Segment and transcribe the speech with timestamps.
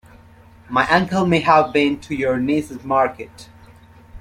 [0.67, 3.49] My uncle may have been to your niece's market.